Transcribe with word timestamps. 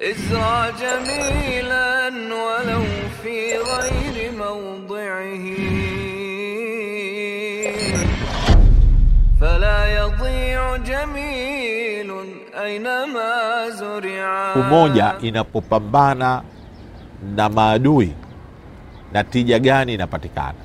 ازرع 0.00 0.70
جميلا 0.70 2.08
ولو 2.44 2.84
في 3.22 3.58
غير 3.58 4.32
موضعه. 4.32 5.46
فلا 9.40 9.78
يضيع 9.98 10.76
جميل 10.76 12.10
أينما 12.54 13.68
زرع. 13.70 14.54
Umoja 14.54 15.14
inapopambana 15.20 16.42
na 17.36 17.48
maadui. 17.48 18.14
Na 19.16 19.24
tija 19.24 19.56
gani 19.58 19.94
inapatikana? 19.96 20.60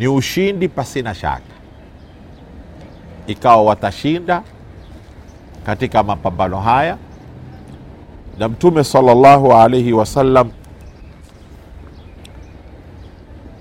Ni 0.00 0.08
ushindi 0.08 0.68
pasina 0.68 1.12
shaka. 1.14 1.52
Ikawa 3.26 3.62
watashinda 3.62 4.42
katika 5.66 6.02
mapambano 6.02 6.60
haya. 6.60 6.96
Na 8.38 8.48
mtume 8.48 8.84
sallallahu 8.84 9.52
alaihi 9.52 9.92
wasallam 9.92 10.50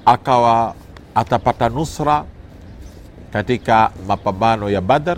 akawa 0.05 0.75
atapata 1.15 1.69
nusra 1.69 2.23
katika 3.33 3.91
mapambano 4.07 4.69
ya 4.69 4.81
badar 4.81 5.17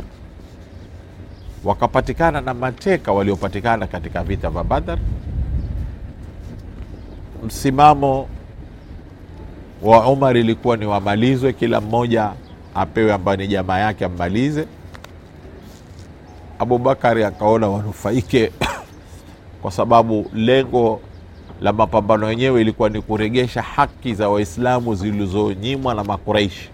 wakapatikana 1.63 2.41
na 2.41 2.53
mateka 2.53 3.11
waliopatikana 3.11 3.87
katika 3.87 4.23
vita 4.23 4.49
vya 4.49 4.63
badar 4.63 4.97
msimamo 7.43 8.27
wa 9.81 10.07
umar 10.09 10.37
ilikuwa 10.37 10.77
ni 10.77 10.85
wamalizwe 10.85 11.53
kila 11.53 11.81
mmoja 11.81 12.31
apewe 12.75 13.13
ambayo 13.13 13.37
ni 13.37 13.47
jamaa 13.47 13.79
yake 13.79 14.05
ammalize 14.05 14.67
abubakari 16.59 17.23
akaona 17.23 17.67
wanufaike 17.67 18.51
kwa 19.61 19.71
sababu 19.71 20.25
lengo 20.33 21.01
la 21.61 21.73
mapambano 21.73 22.29
yenyewe 22.29 22.61
ilikuwa 22.61 22.89
ni 22.89 23.01
kuregesha 23.01 23.61
haki 23.61 24.13
za 24.13 24.29
waislamu 24.29 24.95
zilizonyimwa 24.95 25.93
na 25.93 26.03
Makuraishi. 26.03 26.69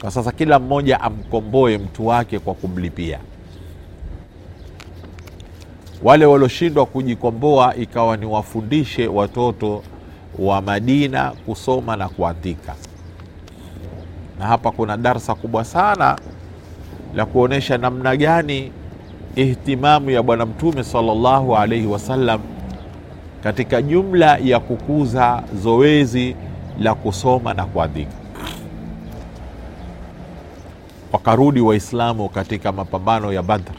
kwa 0.00 0.10
sasa 0.10 0.32
kila 0.32 0.58
mmoja 0.58 1.00
amkomboe 1.00 1.78
mtu 1.78 2.06
wake 2.06 2.38
kwa 2.38 2.54
kumlipia 2.54 3.18
wale 6.02 6.26
walioshindwa 6.26 6.86
kujikomboa 6.86 7.76
ikawa 7.76 8.16
ni 8.16 8.26
wafundishe 8.26 9.06
watoto 9.06 9.82
wa 10.38 10.62
madina 10.62 11.30
kusoma 11.46 11.96
na 11.96 12.08
kuandika. 12.08 12.74
Na 14.38 14.46
hapa 14.46 14.70
kuna 14.70 14.96
darsa 14.96 15.34
kubwa 15.34 15.64
sana 15.64 16.18
la 17.14 17.26
kuonyesha 17.26 17.78
namna 17.78 18.16
gani 18.16 18.72
ihtimamu 19.36 20.10
ya 20.10 20.22
bwana 20.22 20.46
mtume 20.46 20.84
sallallahu 20.84 21.56
alaihi 21.56 21.86
wasallam 21.86 22.40
katika 23.42 23.82
jumla 23.82 24.36
ya 24.36 24.60
kukuza 24.60 25.42
zoezi 25.62 26.36
la 26.80 26.94
kusoma 26.94 27.54
na 27.54 27.64
kuandika. 27.64 28.12
Wakarudi 31.12 31.60
waislamu 31.60 32.28
katika 32.28 32.72
mapambano 32.72 33.32
ya 33.32 33.42
badr. 33.42 33.72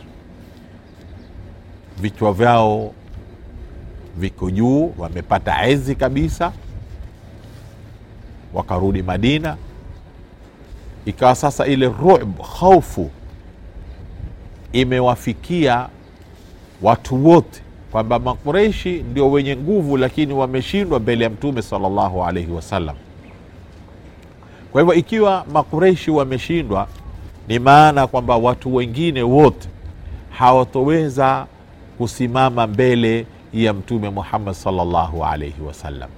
Vichwa 2.01 2.33
vyao 2.33 2.91
viko 4.17 4.51
juu 4.51 4.93
wamepata 4.97 5.67
ezi 5.67 5.95
kabisa 5.95 6.51
wakarudi 8.53 9.03
madina. 9.03 9.57
Ikawa 11.05 11.35
sasa 11.35 11.65
ile 11.65 11.85
rub 11.87 12.39
khaufu 12.59 13.09
imewafikia 14.73 15.89
watu 16.81 17.27
wote 17.27 17.61
kwamba 17.91 18.19
makureishi 18.19 19.03
ndio 19.11 19.31
wenye 19.31 19.55
nguvu 19.55 19.97
lakini 19.97 20.33
wameshindwa 20.33 20.99
mbele 20.99 21.23
ya 21.23 21.29
mtume 21.29 21.61
salllahu 21.61 22.23
alaihi 22.25 22.51
wasallam 22.51 22.95
kwa 24.71 24.81
hivyo 24.81 24.93
ikiwa 24.95 25.45
makureishi 25.53 26.11
wameshindwa 26.11 26.87
ni 27.47 27.59
maana 27.59 28.07
kwamba 28.07 28.37
watu 28.37 28.75
wengine 28.75 29.21
wote 29.23 29.69
hawatoweza 30.29 31.45
kusimama 31.97 32.67
mbele 32.67 33.25
ya 33.53 33.73
mtume 33.73 34.09
muhammad 34.09 34.53
sallallahu 34.53 35.25
alaihi 35.25 35.61
wasallam 35.61 36.09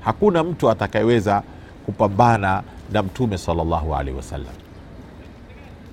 hakuna 0.00 0.44
mtu 0.44 0.70
atakayeweza 0.70 1.42
kupambana 1.86 2.62
na 2.92 3.02
mtume 3.02 3.38
sallallahu 3.38 3.94
alaihi 3.94 4.16
wasallam 4.16 4.54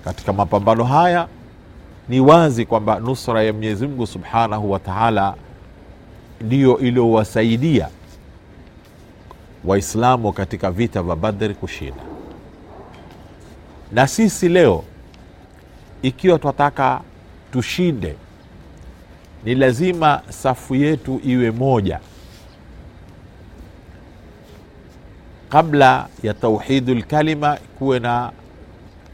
katika 0.04 0.32
mapambano 0.32 0.84
haya 0.84 1.28
ni 2.08 2.20
wazi 2.20 2.66
kwamba 2.66 2.98
nusra 2.98 3.42
ya 3.42 3.52
mwenyezi 3.52 3.86
mungu 3.86 4.06
subhanahu 4.06 4.70
wa 4.72 4.78
taala 4.78 5.34
ndiyo 6.40 6.78
iliyowasaidia 6.78 7.88
waislamu 9.64 10.32
katika 10.32 10.70
vita 10.70 11.02
vya 11.02 11.16
badri 11.16 11.54
kushinda. 11.54 12.02
Na 13.92 14.06
sisi 14.06 14.48
leo 14.48 14.84
ikiwa 16.02 16.38
twataka 16.38 17.00
tushinde 17.52 18.16
ni 19.44 19.54
lazima 19.54 20.22
safu 20.28 20.74
yetu 20.74 21.20
iwe 21.24 21.50
moja. 21.50 22.00
Kabla 25.48 26.08
ya 26.22 26.34
tauhidu 26.34 26.94
lkalima 26.94 27.58
kuwe 27.78 27.98
na 27.98 28.32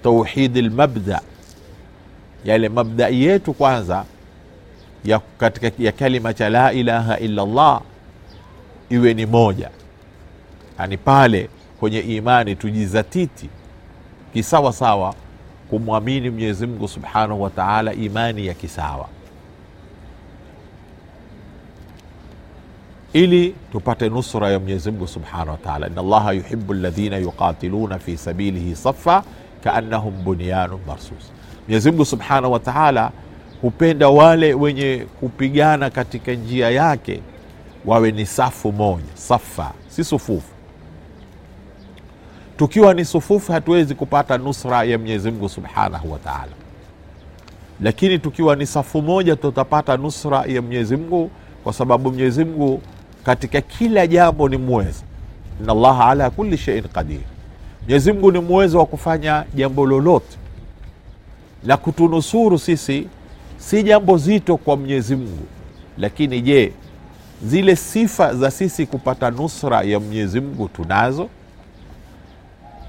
tauhidi 0.02 0.62
lmabda 0.62 1.20
yale 2.44 2.68
mabdai 2.68 3.22
yetu 3.22 3.52
kwanza 3.54 4.04
ya, 5.04 5.18
katika, 5.38 5.70
ya 5.78 5.92
kalima 5.92 6.34
cha 6.34 6.48
la 6.48 6.72
ilaha 6.72 7.18
illa 7.18 7.46
llah 7.46 7.80
iwe 8.90 9.14
ni 9.14 9.26
moja. 9.26 9.70
Yani 10.78 10.96
pale 10.96 11.48
kwenye 11.80 11.98
imani 12.00 12.56
tujizatiti 12.56 13.48
kisawa 14.32 14.72
sawa 14.72 15.14
kumwamini 15.70 16.30
mwenyezi 16.30 16.66
mungu 16.66 16.88
subhanahu 16.88 17.42
wa 17.42 17.50
taala 17.50 17.92
imani 17.94 18.46
ya 18.46 18.54
kisawa 18.54 19.08
ili 23.16 23.54
tupate 23.72 24.08
nusra 24.08 24.50
ya 24.50 24.58
mwenyezi 24.58 24.90
mungu 24.90 25.06
subhanahu 25.08 25.50
wa 25.50 25.56
taala. 25.56 25.86
Inna 25.86 26.00
allaha 26.00 26.32
yuhibu 26.32 26.74
ladhina 26.74 27.16
yuqatiluna 27.16 27.98
fi 27.98 28.16
sabilihi 28.16 28.76
safa 28.76 29.22
kaannahum 29.64 30.24
bunyanun 30.24 30.80
marsus. 30.86 31.32
Mwenyezi 31.66 31.90
mungu 31.90 32.04
subhanahu 32.04 32.52
wa 32.52 32.58
taala 32.58 33.10
hupenda 33.62 34.08
wale 34.08 34.54
wenye 34.54 35.06
kupigana 35.20 35.90
katika 35.90 36.32
njia 36.32 36.70
yake 36.70 37.20
wawe 37.84 38.12
ni 38.12 38.26
safu 38.26 38.72
moja 38.72 39.04
safa 39.14 39.72
si 39.88 40.04
sufufu. 40.04 40.52
Tukiwa 42.56 42.94
ni 42.94 43.04
sufufu 43.04 43.52
hatuwezi 43.52 43.94
kupata 43.94 44.38
nusra 44.38 44.84
ya 44.84 44.98
mwenyezi 44.98 45.30
mungu 45.30 45.48
subhanahu 45.48 46.12
wa 46.12 46.18
taala. 46.18 46.52
Lakini 47.80 48.18
tukiwa 48.18 48.56
ni 48.56 48.66
safu 48.66 49.02
moja 49.02 49.36
tutapata 49.36 49.96
nusra 49.96 50.44
ya 50.46 50.62
mwenyezi 50.62 50.96
mungu 50.96 51.30
kwa 51.64 51.72
sababu 51.72 52.08
mwenyezi 52.10 52.44
mungu 52.44 52.82
katika 53.26 53.60
kila 53.60 54.06
jambo 54.06 54.48
ni 54.48 54.56
mweza 54.56 55.02
ina 55.60 55.72
allaha 55.72 56.06
ala 56.08 56.30
kuli 56.30 56.58
sheiin 56.58 56.82
qadir. 56.88 57.20
Mwenyezi 57.82 58.12
ni 58.30 58.38
mweza 58.38 58.78
wa 58.78 58.86
kufanya 58.86 59.44
jambo 59.54 59.86
lolote. 59.86 60.36
La 61.64 61.76
kutunusuru 61.76 62.58
sisi 62.58 63.06
si 63.56 63.82
jambo 63.82 64.18
zito 64.18 64.56
kwa 64.56 64.76
mwenyezi 64.76 65.18
lakini 65.98 66.40
je 66.40 66.72
zile 67.44 67.76
sifa 67.76 68.34
za 68.34 68.50
sisi 68.50 68.86
kupata 68.86 69.30
nusra 69.30 69.82
ya 69.82 70.00
mwenyezi 70.00 70.40
tunazo? 70.68 71.28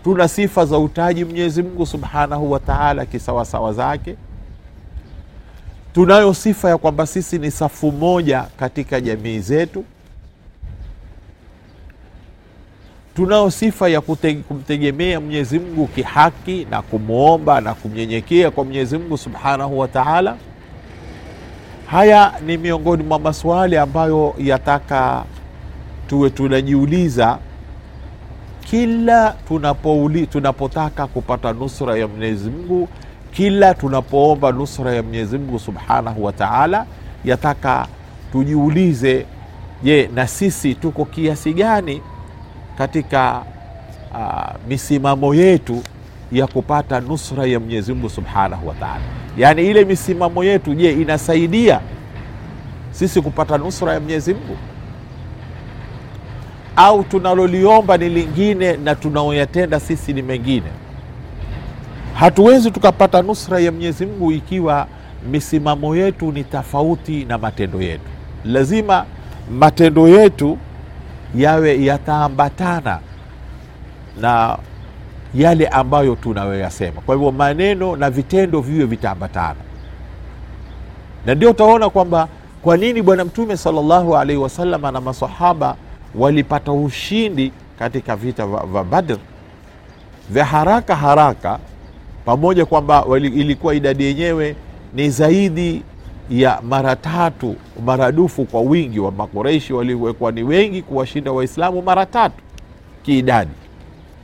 Tuna 0.04 0.28
sifa 0.28 0.66
za 0.66 0.78
utaji 0.78 1.25
mwenyezi 1.25 1.63
subhanahu 1.86 2.51
wa 2.51 2.60
taala 2.60 3.06
kisawasawa 3.06 3.74
zake? 3.74 4.16
Tunayo 5.94 6.33
sifa 6.33 6.69
ya 6.69 6.78
kwamba 6.78 7.06
sisi 7.07 7.40
ni 7.40 7.51
safu 7.51 7.92
moja 7.92 8.45
katika 8.60 9.01
jamii 9.01 9.40
zetu 9.40 9.83
tunao 13.18 13.52
sifa 13.52 13.90
ya 13.90 14.02
kumtegemea 14.48 15.19
mwenyezi 15.19 15.60
mungu 15.60 15.88
kihaki 15.88 16.68
na 16.72 16.81
kumwomba 16.81 17.62
na 17.62 17.74
kumnyenyekea 17.74 18.52
kwa 18.52 18.64
mwenyezi 18.66 18.98
mungu 18.98 19.18
subhanahu 19.18 19.80
wa 19.80 19.88
taala. 19.88 20.36
Haya 21.86 22.34
ni 22.46 22.58
miongoni 22.58 23.04
mwa 23.04 23.19
maswali 23.19 23.78
ambayo 23.78 24.34
yataka 24.38 25.24
tuwe 26.08 26.30
tunajiuliza 26.30 27.38
kila 28.69 29.36
tunapouli, 29.48 30.28
tunapotaka 30.28 31.08
kupata 31.08 31.54
nusra 31.54 31.98
ya 31.98 32.08
mwenyezi 32.08 32.50
mungu 32.50 32.88
kila 33.31 33.74
tunapoomba 33.74 34.52
nusra 34.52 34.94
ya 34.94 35.04
mwenyezi 35.04 35.38
mungu 35.38 35.60
subhanahu 35.60 36.24
wa 36.24 36.31
taala 36.34 36.86
yataka 37.25 37.88
tujiulize 38.31 39.25
je 39.84 40.10
na 40.16 40.28
sisi 40.28 40.75
tuko 40.75 41.06
kiasi 41.06 41.54
gani 41.54 42.02
katika 42.77 43.41
uh, 44.13 44.68
misimamo 44.68 45.35
yetu 45.35 45.83
ya 46.31 46.47
kupata 46.47 47.00
nusra 47.00 47.45
ya 47.45 47.59
Mwenyezi 47.59 47.94
Mungu 47.94 48.09
Subhanahu 48.09 48.68
wa 48.68 48.74
Ta'ala. 48.74 49.01
Yaani 49.38 49.68
ile 49.68 49.85
misimamo 49.85 50.44
yetu, 50.44 50.75
je, 50.75 50.91
inasaidia 50.91 51.79
sisi 52.91 53.21
kupata 53.21 53.57
nusra 53.57 53.94
ya 53.94 54.00
Mwenyezi 54.00 54.33
Mungu 54.33 54.57
au 56.75 57.03
tunaloliomba 57.03 57.97
ni 57.97 58.09
lingine 58.09 58.77
na 58.77 58.95
tunaoyatenda 58.95 59.80
sisi 59.80 60.13
ni 60.13 60.21
mengine? 60.21 60.68
Hatuwezi 62.13 62.71
tukapata 62.71 63.21
nusra 63.21 63.59
ya 63.59 63.71
Mwenyezi 63.71 64.06
Mungu 64.06 64.31
ikiwa 64.31 64.88
misimamo 65.31 65.95
yetu 65.95 66.31
ni 66.31 66.44
tofauti 66.44 67.25
na 67.25 67.38
matendo 67.38 67.81
yetu. 67.81 68.03
Lazima 68.45 69.06
matendo 69.59 70.07
yetu 70.07 70.57
yawe 71.35 71.83
yataambatana 71.85 73.00
na 74.21 74.57
yale 75.35 75.68
ambayo 75.68 76.15
tunayoyasema. 76.15 77.01
Kwa 77.01 77.15
hivyo 77.15 77.31
maneno 77.31 77.95
na 77.95 78.09
vitendo 78.09 78.62
viwe 78.62 78.85
vitaambatana, 78.85 79.59
na 81.25 81.35
ndio 81.35 81.50
utaona 81.51 81.89
kwamba 81.89 82.27
kwa 82.62 82.77
nini 82.77 83.01
Bwana 83.01 83.25
Mtume 83.25 83.57
sallallahu 83.57 84.18
alaihi 84.18 84.41
wasallam 84.41 84.81
na 84.81 85.01
masahaba 85.01 85.75
walipata 86.15 86.71
ushindi 86.71 87.51
katika 87.80 88.15
vita 88.15 88.47
vya 88.47 88.83
Badr 88.83 89.18
vya 90.30 90.45
haraka 90.45 90.95
haraka, 90.95 91.59
pamoja 92.25 92.65
kwamba 92.65 93.06
ilikuwa 93.18 93.75
idadi 93.75 94.03
yenyewe 94.03 94.56
ni 94.94 95.09
zaidi 95.09 95.83
ya 96.29 96.62
mara 96.62 96.95
tatu 96.95 97.56
maradufu 97.85 98.45
kwa 98.45 98.62
wingi 98.62 99.00
wa 99.00 99.12
Makoreishi 99.12 99.74
waliowekwa 99.74 100.31
ni 100.31 100.44
wengi 100.44 100.81
kuwashinda 100.81 101.31
Waislamu 101.31 101.81
mara 101.81 102.06
tatu 102.06 102.35
kiidadi, 103.03 103.51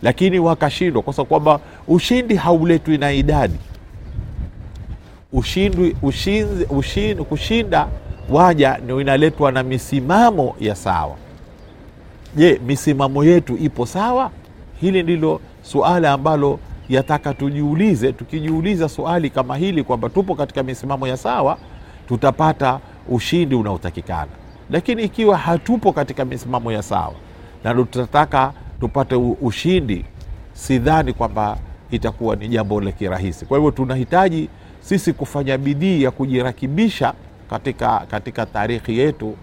lakini 0.02 0.40
wakashindwa, 0.40 1.02
kwa 1.02 1.26
kwamba 1.26 1.60
ushindi 1.88 2.36
hauletwi 2.36 2.98
na 2.98 3.12
idadi. 3.12 3.58
Ushindi, 5.34 5.96
ushindi, 6.02 6.66
ushindi, 6.70 7.24
kushinda 7.24 7.88
waja 8.30 8.78
ndio 8.84 9.02
inaletwa 9.02 9.52
na 9.52 9.64
misimamo 9.64 10.56
ya 10.60 10.76
sawa. 10.76 11.16
Je, 12.36 12.62
misimamo 12.68 13.24
yetu 13.24 13.58
ipo 13.58 13.86
sawa? 13.86 14.32
Hili 14.82 15.04
ndilo 15.04 15.42
suala 15.62 16.12
ambalo 16.12 16.60
yataka 16.90 17.34
tujiulize. 17.34 18.12
Tukijiuliza 18.14 18.90
suali 18.90 19.30
kama 19.30 19.58
hili 19.58 19.84
kwamba 19.84 20.10
tupo 20.10 20.36
katika 20.36 20.64
misimamo 20.64 21.08
ya 21.08 21.18
sawa, 21.18 21.58
tutapata 22.08 22.80
ushindi 23.10 23.56
unaotakikana. 23.56 24.32
Lakini 24.70 25.04
ikiwa 25.04 25.38
hatupo 25.38 25.94
katika 25.94 26.26
misimamo 26.26 26.72
ya 26.72 26.82
sawa 26.84 27.14
na 27.64 27.74
tutataka 27.74 28.54
tupate 28.80 29.16
ushindi, 29.42 30.06
sidhani 30.54 31.14
kwamba 31.14 31.58
itakuwa 31.92 32.36
ni 32.36 32.48
jambo 32.48 32.82
la 32.82 32.92
kirahisi. 32.92 33.46
Kwa 33.46 33.58
hivyo 33.58 33.72
tunahitaji 33.72 34.50
sisi 34.82 35.14
kufanya 35.14 35.58
bidii 35.58 36.04
ya 36.04 36.12
kujirakibisha 36.12 37.14
katika, 37.50 38.00
katika 38.12 38.46
taarikhi 38.46 39.00
yetu 39.00 39.36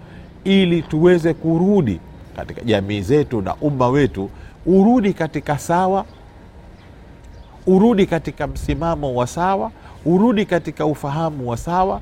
ili 0.45 0.83
tuweze 0.83 1.35
kurudi 1.35 2.01
katika 2.37 2.61
jamii 2.63 3.01
zetu 3.01 3.41
na 3.43 3.55
umma 3.55 3.89
wetu 3.89 4.31
urudi 4.67 5.13
katika 5.13 5.59
sawa, 5.59 6.05
urudi 7.67 8.07
katika 8.07 8.47
msimamo 8.47 9.15
wa 9.15 9.27
sawa, 9.27 9.71
urudi 10.07 10.45
katika 10.45 10.87
ufahamu 10.87 11.49
wa 11.51 11.57
sawa, 11.57 12.01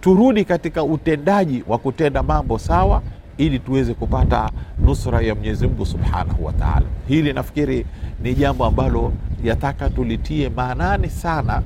turudi 0.00 0.44
katika 0.44 0.84
utendaji 0.84 1.64
wa 1.68 1.78
kutenda 1.78 2.22
mambo 2.22 2.58
sawa, 2.58 3.02
ili 3.38 3.58
tuweze 3.58 3.94
kupata 3.94 4.50
nusra 4.84 5.20
ya 5.20 5.34
Mwenyezi 5.34 5.66
Mungu 5.66 5.86
Subhanahu 5.86 6.44
wa 6.44 6.52
Ta'ala. 6.52 6.86
Hili 7.08 7.32
nafikiri 7.32 7.86
ni 8.22 8.34
jambo 8.34 8.64
ambalo 8.64 9.12
yataka 9.44 9.90
tulitie 9.90 10.48
maanani 10.48 11.10
sana 11.10 11.62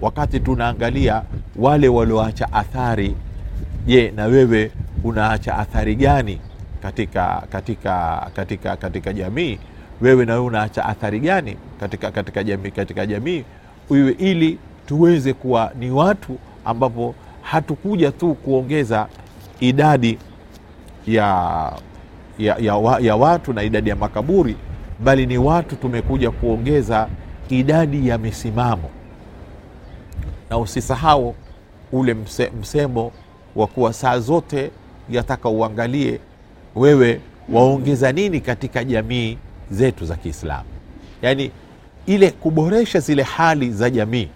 wakati 0.00 0.40
tunaangalia 0.40 1.22
wale 1.56 1.88
walioacha 1.88 2.52
athari. 2.52 3.14
Je, 3.86 4.10
na 4.16 4.24
wewe 4.24 4.70
unaacha 5.04 5.58
athari 5.58 5.94
gani 5.94 6.38
katika, 6.82 7.42
katika, 7.50 8.26
katika, 8.36 8.76
katika 8.76 9.12
jamii? 9.12 9.58
Wewe 10.00 10.24
na 10.24 10.32
wewe 10.32 10.44
unaacha 10.46 10.84
athari 10.86 11.20
gani 11.20 11.56
katika, 11.80 12.10
katika 12.10 12.44
jamii, 12.44 12.70
katika 12.70 13.06
jamii 13.06 13.44
iwe 13.90 14.12
ili 14.12 14.58
tuweze 14.86 15.32
kuwa 15.32 15.72
ni 15.78 15.90
watu 15.90 16.38
ambapo 16.64 17.14
hatukuja 17.42 18.10
tu 18.12 18.34
kuongeza 18.34 19.06
idadi 19.60 20.18
ya, 21.06 21.72
ya, 22.38 22.56
ya, 22.58 22.98
ya 23.00 23.16
watu 23.16 23.52
na 23.52 23.62
idadi 23.62 23.90
ya 23.90 23.96
makaburi, 23.96 24.56
bali 25.00 25.26
ni 25.26 25.38
watu 25.38 25.76
tumekuja 25.76 26.30
kuongeza 26.30 27.08
idadi 27.48 28.08
ya 28.08 28.18
misimamo. 28.18 28.90
Na 30.50 30.58
usisahau 30.58 31.34
ule 31.92 32.14
mse, 32.14 32.52
msemo 32.60 33.12
wa 33.56 33.66
kuwa 33.66 33.92
saa 33.92 34.18
zote 34.18 34.70
yataka 35.10 35.48
uangalie 35.48 36.20
wewe 36.74 37.20
waongeza 37.52 38.12
nini 38.12 38.40
katika 38.40 38.84
jamii 38.84 39.38
zetu 39.70 40.06
za 40.06 40.16
Kiislamu, 40.16 40.68
yaani 41.22 41.50
ile 42.06 42.30
kuboresha 42.30 43.00
zile 43.00 43.22
hali 43.22 43.70
za 43.70 43.90
jamii. 43.90 44.28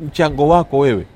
Mchango 0.00 0.48
wako 0.48 0.78
wewe, 0.78 1.06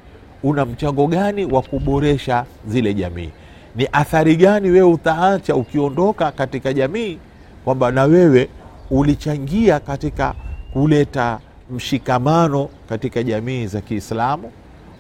una 0.43 0.65
mchango 0.65 1.07
gani 1.07 1.45
wa 1.45 1.63
kuboresha 1.63 2.45
zile 2.67 2.95
jamii? 2.95 3.31
Ni 3.77 3.89
athari 3.93 4.37
gani 4.37 4.71
wewe 4.71 4.93
utaacha 4.93 5.55
ukiondoka 5.57 6.33
katika 6.33 6.73
jamii, 6.73 7.19
kwamba 7.65 7.91
na 7.91 8.05
wewe 8.05 8.49
ulichangia 8.91 9.81
katika 9.81 10.35
kuleta 10.73 11.39
mshikamano 11.71 12.69
katika 12.89 13.23
jamii 13.23 13.67
za 13.67 13.81
Kiislamu, 13.81 14.53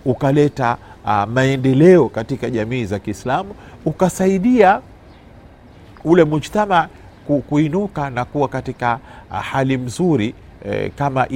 ukaleta 0.05 0.77
uh, 1.05 1.25
maendeleo 1.25 2.09
katika 2.09 2.51
jamii 2.51 2.85
za 2.85 2.99
Kiislamu, 2.99 3.55
ukasaidia 3.85 4.81
ule 6.05 6.25
mujtama 6.25 6.89
kuinuka 7.49 8.11
na 8.11 8.25
kuwa 8.25 8.49
katika 8.49 8.99
uh, 9.31 9.37
hali 9.37 9.79
mzuri 9.79 10.35
eh, 10.65 10.91
kama 10.97 11.29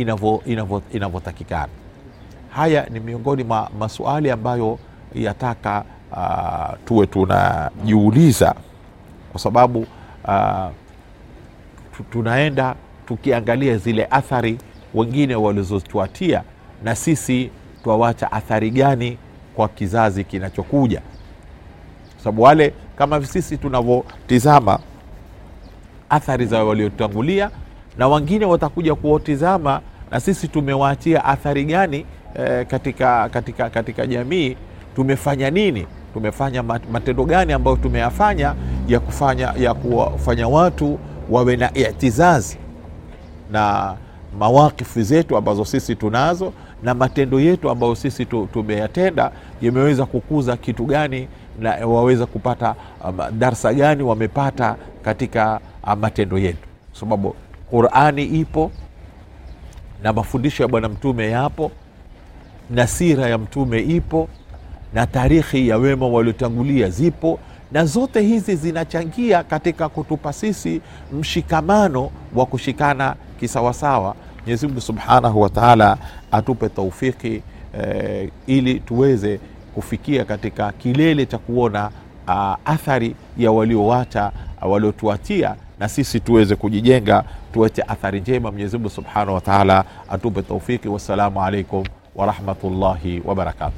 inavyotakikana. 0.92 1.68
Haya 2.54 2.86
ni 2.90 3.00
miongoni 3.00 3.44
mwa 3.44 3.70
masuali 3.78 4.30
ambayo 4.30 4.78
yataka 5.14 5.84
uh, 6.12 6.78
tuwe 6.84 7.06
tunajiuliza 7.06 8.54
kwa 9.32 9.40
sababu 9.40 9.86
uh, 10.28 10.66
tunaenda 12.10 12.74
tukiangalia 13.06 13.76
zile 13.76 14.06
athari 14.10 14.58
wengine 14.94 15.34
walizotuatia 15.34 16.42
na 16.84 16.94
sisi 16.94 17.50
twawacha 17.84 18.32
athari 18.32 18.70
gani 18.70 19.18
kwa 19.54 19.68
kizazi 19.68 20.24
kinachokuja, 20.24 21.00
kwa 22.14 22.24
sababu 22.24 22.42
wale 22.42 22.74
kama 22.96 23.24
sisi 23.26 23.56
tunavyotizama 23.58 24.78
athari 26.10 26.46
za 26.46 26.64
waliotangulia, 26.64 27.50
na 27.98 28.08
wengine 28.08 28.44
watakuja 28.44 28.94
kuotizama 28.94 29.80
na 30.12 30.20
sisi 30.20 30.48
tumewaachia 30.48 31.24
athari 31.24 31.64
gani 31.64 32.06
e, 32.34 32.64
katika, 32.64 33.28
katika, 33.28 33.70
katika 33.70 34.06
jamii. 34.06 34.56
Tumefanya 34.96 35.50
nini? 35.50 35.86
Tumefanya 36.14 36.62
matendo 36.62 37.24
gani 37.24 37.52
ambayo 37.52 37.76
tumeyafanya 37.76 38.54
ya 38.88 39.00
kufanya 39.00 39.54
ya 39.58 39.74
kuwafanya 39.74 40.48
watu 40.48 40.98
wawe 41.30 41.56
na 41.56 41.74
itizazi 41.74 42.58
na 43.52 43.94
mawakifu 44.38 45.02
zetu 45.02 45.36
ambazo 45.36 45.64
sisi 45.64 45.96
tunazo 45.96 46.52
na 46.82 46.94
matendo 46.94 47.40
yetu 47.40 47.70
ambayo 47.70 47.94
sisi 47.94 48.26
tumeyatenda 48.26 49.30
yameweza 49.62 50.06
kukuza 50.06 50.56
kitu 50.56 50.84
gani 50.84 51.28
na 51.60 51.86
waweza 51.86 52.26
kupata 52.26 52.74
um, 53.04 53.18
darsa 53.38 53.74
gani 53.74 54.02
wamepata 54.02 54.76
katika 55.04 55.60
um, 55.86 55.98
matendo 55.98 56.38
yetu, 56.38 56.68
kwa 56.90 57.00
sababu 57.00 57.34
Qurani 57.70 58.24
ipo 58.24 58.70
na 60.02 60.12
mafundisho 60.12 60.62
ya 60.62 60.68
Bwana 60.68 60.88
Mtume 60.88 61.30
yapo 61.30 61.70
na 62.70 62.86
sira 62.86 63.28
ya 63.28 63.38
Mtume 63.38 63.80
ipo 63.80 64.28
na 64.94 65.06
tarikhi 65.06 65.68
ya 65.68 65.76
wema 65.78 66.06
waliotangulia 66.08 66.90
zipo, 66.90 67.38
na 67.72 67.84
zote 67.84 68.20
hizi 68.20 68.56
zinachangia 68.56 69.42
katika 69.44 69.88
kutupa 69.88 70.32
sisi 70.32 70.80
mshikamano 71.12 72.10
wa 72.34 72.46
kushikana 72.46 73.14
kisawasawa. 73.40 74.14
Mwenyezi 74.40 74.66
Mungu 74.66 74.80
Subhanahu 74.80 75.40
wa 75.40 75.48
Ta'ala 75.48 75.98
atupe 76.32 76.68
taufiki 76.68 77.42
eh, 77.80 78.30
ili 78.46 78.80
tuweze 78.80 79.40
kufikia 79.74 80.24
katika 80.24 80.72
kilele 80.72 81.26
cha 81.26 81.38
kuona 81.38 81.90
uh, 82.28 82.54
athari 82.64 83.16
ya 83.38 83.52
waliowacha 83.52 84.32
waliotuatia 84.62 85.56
na 85.82 85.88
sisi 85.88 86.20
tuweze 86.20 86.56
kujijenga, 86.56 87.24
tuwete 87.52 87.82
athari 87.88 88.20
njema. 88.20 88.50
Mwenyezi 88.50 88.76
Mungu 88.76 88.90
subhanahu 88.90 89.34
wa 89.34 89.40
taala 89.40 89.84
atupe 90.10 90.42
taufiki. 90.42 90.88
Wassalamu 90.88 91.42
alaikum 91.42 91.84
warahmatullahi 92.14 93.22
wabarakatuh. 93.24 93.72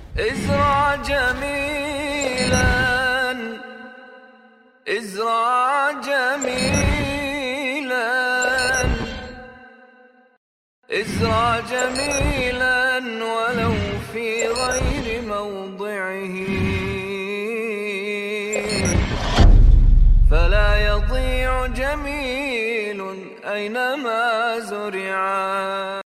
أينما 23.55 24.59
زرعا. 24.59 26.04